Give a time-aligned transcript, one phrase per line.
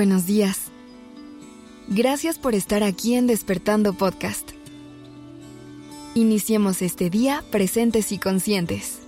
[0.00, 0.70] Buenos días.
[1.86, 4.52] Gracias por estar aquí en Despertando Podcast.
[6.14, 9.00] Iniciemos este día presentes y conscientes.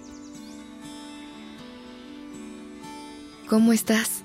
[3.48, 4.22] ¿Cómo estás?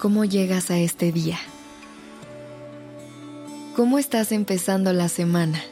[0.00, 1.38] ¿Cómo llegas a este día?
[3.74, 5.62] ¿Cómo estás empezando la semana?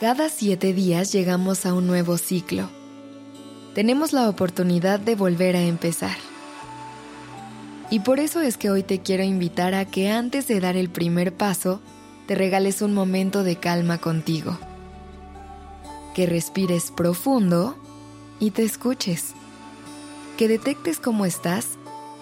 [0.00, 2.75] Cada siete días llegamos a un nuevo ciclo
[3.76, 6.16] tenemos la oportunidad de volver a empezar.
[7.90, 10.88] Y por eso es que hoy te quiero invitar a que antes de dar el
[10.88, 11.82] primer paso,
[12.26, 14.58] te regales un momento de calma contigo.
[16.14, 17.76] Que respires profundo
[18.40, 19.34] y te escuches.
[20.38, 21.72] Que detectes cómo estás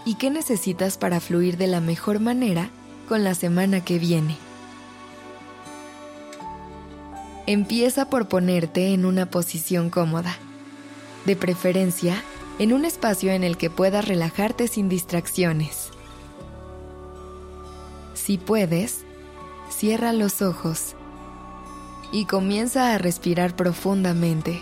[0.04, 2.68] y qué necesitas para fluir de la mejor manera
[3.08, 4.36] con la semana que viene.
[7.46, 10.36] Empieza por ponerte en una posición cómoda
[11.24, 12.22] de preferencia
[12.58, 15.90] en un espacio en el que puedas relajarte sin distracciones.
[18.14, 19.04] Si puedes,
[19.68, 20.94] cierra los ojos
[22.12, 24.60] y comienza a respirar profundamente.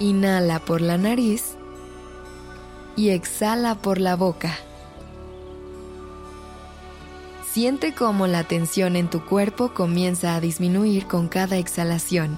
[0.00, 1.54] Inhala por la nariz
[2.96, 4.52] y exhala por la boca.
[7.52, 12.36] Siente cómo la tensión en tu cuerpo comienza a disminuir con cada exhalación.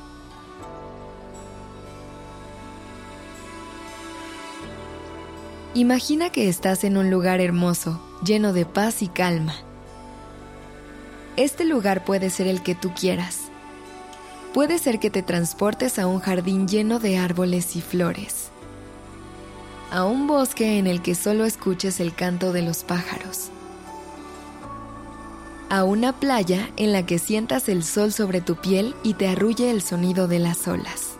[5.76, 9.52] Imagina que estás en un lugar hermoso, lleno de paz y calma.
[11.36, 13.50] Este lugar puede ser el que tú quieras.
[14.54, 18.48] Puede ser que te transportes a un jardín lleno de árboles y flores.
[19.90, 23.50] A un bosque en el que solo escuches el canto de los pájaros.
[25.68, 29.70] A una playa en la que sientas el sol sobre tu piel y te arrulle
[29.70, 31.15] el sonido de las olas.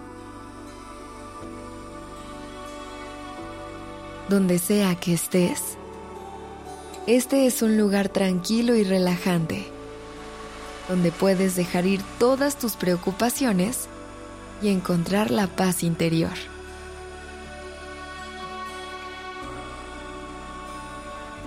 [4.29, 5.77] Donde sea que estés.
[7.07, 9.67] Este es un lugar tranquilo y relajante,
[10.89, 13.89] donde puedes dejar ir todas tus preocupaciones
[14.61, 16.33] y encontrar la paz interior.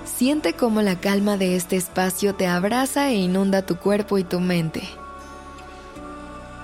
[0.05, 4.39] Siente cómo la calma de este espacio te abraza e inunda tu cuerpo y tu
[4.39, 4.83] mente.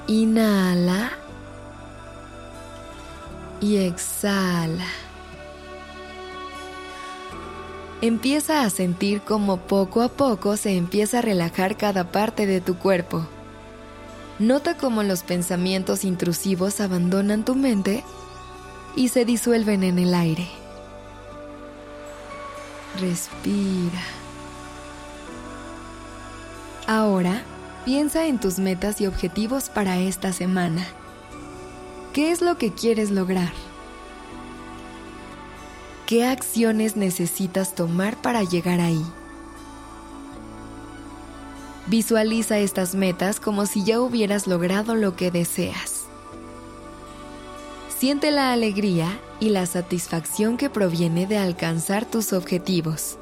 [0.08, 1.12] Inhala
[3.62, 4.86] y exhala
[8.08, 12.78] empieza a sentir como poco a poco se empieza a relajar cada parte de tu
[12.78, 13.26] cuerpo.
[14.40, 18.04] Nota cómo los pensamientos intrusivos abandonan tu mente
[18.96, 20.48] y se disuelven en el aire.
[23.00, 24.02] Respira.
[26.88, 27.44] Ahora,
[27.86, 30.86] piensa en tus metas y objetivos para esta semana.
[32.14, 33.52] ¿Qué es lo que quieres lograr?
[36.06, 39.04] ¿Qué acciones necesitas tomar para llegar ahí?
[41.88, 46.04] Visualiza estas metas como si ya hubieras logrado lo que deseas.
[47.98, 53.18] Siente la alegría y la satisfacción que proviene de alcanzar tus objetivos.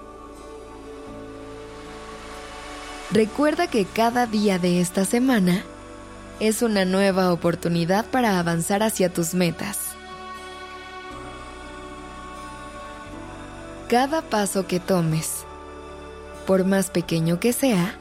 [3.11, 5.63] Recuerda que cada día de esta semana
[6.41, 9.92] es una nueva oportunidad para avanzar hacia tus metas.
[13.93, 15.45] Cada paso que tomes,
[16.47, 17.93] por más pequeño que sea,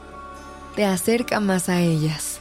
[0.75, 2.39] te acerca más a ellas.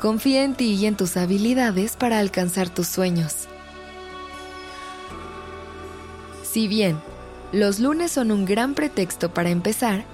[0.00, 3.46] Confía en ti y en tus habilidades para alcanzar tus sueños.
[6.50, 6.98] Si bien
[7.52, 10.06] los lunes son un gran pretexto para empezar,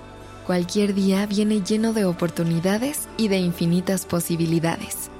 [0.49, 5.13] cualquier día viene lleno de oportunidades y de infinitas posibilidades.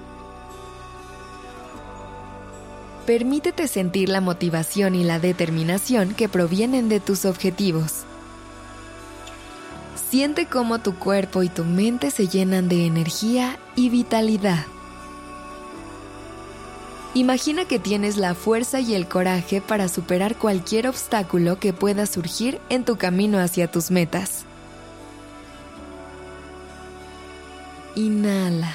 [3.09, 8.05] Permítete sentir la motivación y la determinación que provienen de tus objetivos.
[10.11, 14.67] Siente cómo tu cuerpo y tu mente se llenan de energía y vitalidad.
[17.15, 22.61] Imagina que tienes la fuerza y el coraje para superar cualquier obstáculo que pueda surgir
[22.69, 24.45] en tu camino hacia tus metas.
[27.95, 28.75] Inhala.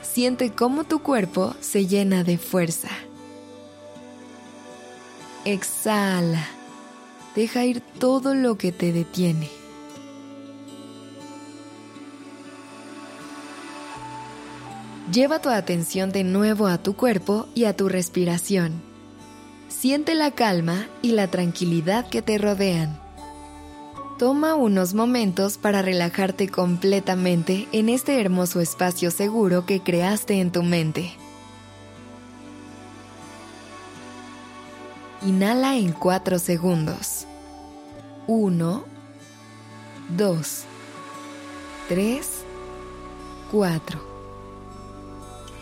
[0.00, 2.88] Siente cómo tu cuerpo se llena de fuerza.
[5.44, 6.46] Exhala.
[7.34, 9.48] Deja ir todo lo que te detiene.
[15.10, 18.82] Lleva tu atención de nuevo a tu cuerpo y a tu respiración.
[19.68, 23.00] Siente la calma y la tranquilidad que te rodean.
[24.18, 30.62] Toma unos momentos para relajarte completamente en este hermoso espacio seguro que creaste en tu
[30.62, 31.12] mente.
[35.22, 37.26] Inhala en 4 segundos.
[38.26, 38.84] 1,
[40.16, 40.64] 2,
[41.90, 42.28] 3,
[43.52, 44.00] 4.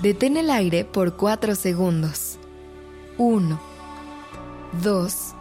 [0.00, 2.38] Detén el aire por 4 segundos.
[3.16, 3.60] 1,
[4.80, 5.34] 2,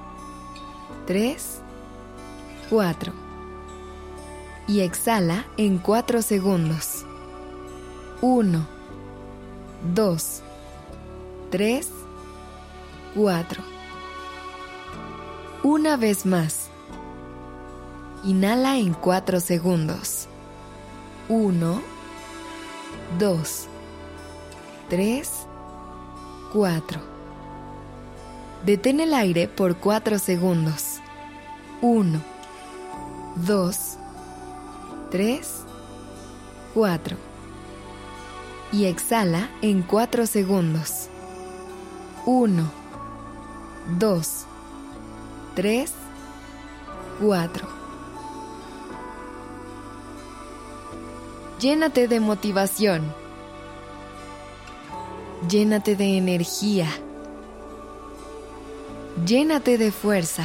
[1.06, 1.62] 3,
[2.72, 3.14] 4.
[4.68, 7.06] Y exhala en 4 segundos.
[8.22, 8.68] 1,
[9.94, 10.42] 2,
[11.52, 11.90] 3,
[13.14, 13.77] 4.
[15.64, 16.70] Una vez más.
[18.24, 20.28] Inhala en 4 segundos.
[21.30, 21.82] 1,
[23.18, 23.68] 2,
[24.88, 25.30] 3,
[26.54, 27.02] 4.
[28.66, 31.00] Detén el aire por 4 segundos.
[31.82, 32.22] 1,
[33.48, 33.98] 2,
[35.10, 35.48] 3,
[36.76, 37.18] 4.
[38.74, 41.10] Y exhala en 4 segundos.
[42.28, 42.64] 1,
[43.98, 44.57] 2, 3,
[47.20, 47.68] 4.
[51.60, 53.12] Llénate de motivación.
[55.50, 56.88] Llénate de energía.
[59.26, 60.44] Llénate de fuerza.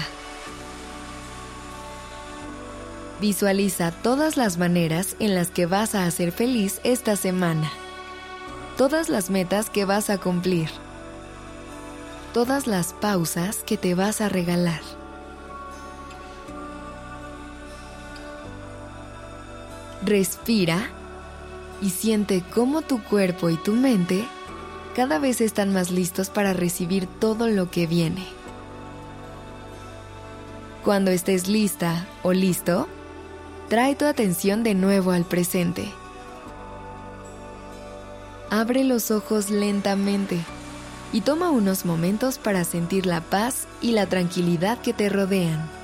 [3.21, 7.71] Visualiza todas las maneras en las que vas a hacer feliz esta semana.
[8.79, 10.71] Todas las metas que vas a cumplir.
[12.33, 15.02] Todas las pausas que te vas a regalar.
[20.05, 20.89] Respira
[21.81, 24.25] y siente cómo tu cuerpo y tu mente
[24.95, 28.27] cada vez están más listos para recibir todo lo que viene.
[30.85, 32.89] Cuando estés lista o listo,
[33.69, 35.91] trae tu atención de nuevo al presente.
[38.51, 40.39] Abre los ojos lentamente
[41.13, 45.82] y toma unos momentos para sentir la paz y la tranquilidad que te rodean.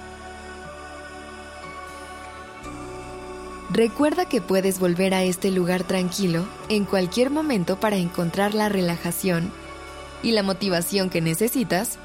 [3.79, 9.53] Recuerda que puedes volver a este lugar tranquilo en cualquier momento para encontrar la relajación
[10.21, 11.97] y la motivación que necesitas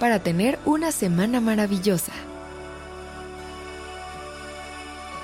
[0.00, 2.12] para tener una semana maravillosa.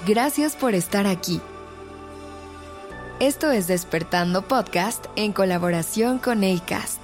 [0.06, 1.40] Gracias por estar aquí.
[3.18, 7.03] Esto es Despertando Podcast en colaboración con ACAST.